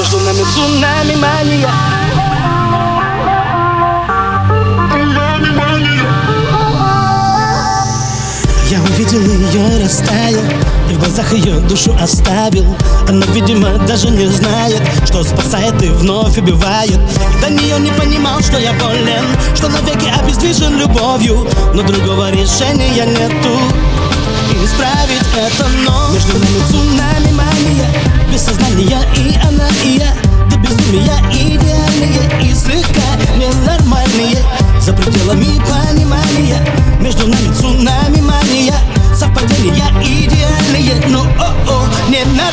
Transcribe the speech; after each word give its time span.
Между 0.00 0.18
нами 0.20 0.42
цунами 0.54 1.14
мания. 1.14 1.68
Я 8.70 8.80
увидел 8.80 9.20
ее 9.20 9.84
растаял 9.84 10.40
И 10.90 10.94
в 10.94 11.00
глазах 11.00 11.34
ее 11.34 11.60
душу 11.60 11.94
оставил. 12.00 12.74
Она, 13.10 13.26
видимо, 13.26 13.76
даже 13.86 14.08
не 14.08 14.26
знает 14.28 14.80
Что 15.04 15.22
спасает 15.22 15.82
и 15.82 15.88
вновь 15.88 16.38
убивает. 16.38 16.98
И 17.36 17.40
до 17.42 17.50
нее 17.50 17.78
не 17.78 17.90
понимал, 17.90 18.40
что 18.40 18.58
я 18.58 18.72
болен 18.72 19.26
Что 19.54 19.68
навеки 19.68 20.10
обездвижен 20.18 20.78
любовью. 20.78 21.46
Но 21.74 21.82
другого 21.82 22.30
решения 22.30 23.04
нету. 23.04 23.54
Исправить 24.64 25.28
это, 25.36 25.68
но 25.84 26.08
Между 26.14 26.32
нами 26.38 26.70
цунами 26.70 27.32
мания 27.32 28.09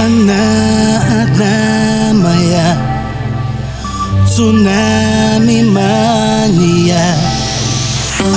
Она 0.00 1.02
одна 1.22 2.12
моя. 2.14 2.76
Цунами 4.34 5.62
мания. 5.64 7.14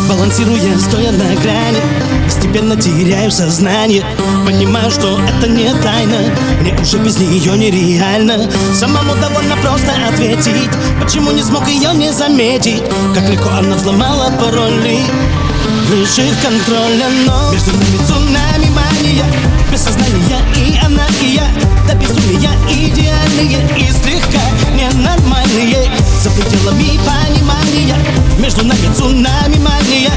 Балансируя, 0.10 0.78
стоя 0.78 1.12
на 1.12 1.36
грани 1.42 1.80
Постепенно 2.26 2.76
теряю 2.76 3.32
сознание. 3.32 4.04
Понимаю, 4.46 4.92
что 4.92 5.20
это 5.20 5.48
не 5.48 5.74
тайна. 5.82 6.18
Мне 6.60 6.76
уже 6.82 6.98
без 6.98 7.18
нее 7.18 7.58
нереально. 7.58 8.50
Самому 8.74 9.16
довольно 9.16 9.56
просто 9.58 9.94
ответить. 10.08 10.70
Почему 11.02 11.32
не 11.32 11.42
смог 11.42 11.68
ее 11.68 11.94
не 11.94 12.12
заметить? 12.12 12.84
Как 13.14 13.30
легко 13.30 13.50
она 13.50 13.76
взломала 13.76 14.32
пароли. 14.38 15.00
Лишив 15.92 16.36
контроля, 16.42 17.08
но 17.26 17.53
слегка 24.04 24.42
ненормальные 24.72 25.92
За 26.22 26.30
пределами 26.32 27.00
понимания 27.06 27.98
Между 28.38 28.66
нами 28.66 28.94
цунами 28.96 29.58
мания 29.58 30.12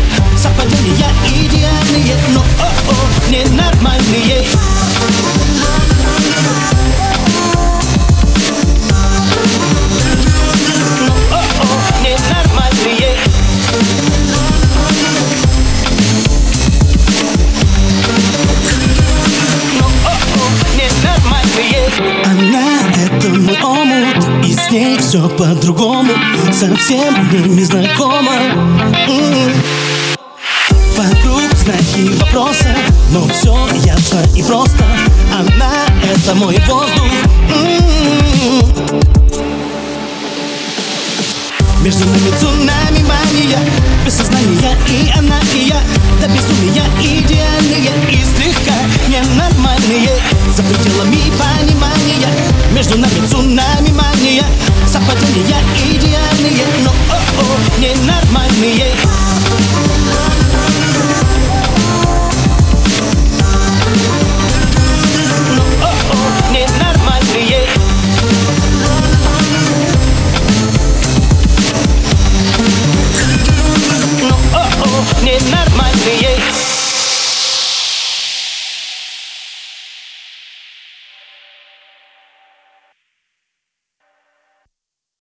ней 24.76 24.98
все 24.98 25.26
по-другому 25.28 26.12
Совсем 26.52 27.14
не 27.56 27.64
знакомо 27.64 28.32
М. 29.08 29.52
Вокруг 30.96 31.42
знаки 31.54 32.10
вопроса 32.18 32.76
Но 33.12 33.26
все 33.28 33.56
ясно 33.84 34.20
и 34.34 34.42
просто. 34.42 34.84
Она— 35.32 35.72
это 36.02 36.34
мой 36.34 36.58
воздух. 36.66 37.12
М. 37.54 38.66
Между 41.82 42.04
нами 42.04 42.30
цунами 42.38 43.02
мания 43.02 43.58
Без 44.04 44.14
сознания 44.14 44.76
и 44.88 45.10
она, 45.18 45.38
и 45.54 45.68
я. 45.68 45.80
До 46.20 46.28
безумия 46.28 46.84
идеальные 47.00 47.92
И 48.10 48.16
слегка 48.16 48.74
ненормальные. 49.08 50.10
За 50.54 50.62
пределами 50.62 51.32
понимания 51.38 52.28
Между 52.72 52.98
нами 52.98 53.26
цунами 53.26 53.90
мания 53.92 54.05
niye 54.26 54.42
Sapacı 54.92 55.26
niye 55.34 55.58
iyice 55.84 56.16
No 56.84 56.90
oh 57.16 57.40
oh 57.40 57.82
Yener 57.82 58.24
mi 58.32 58.60
niye 58.60 58.96
Need 75.24 75.65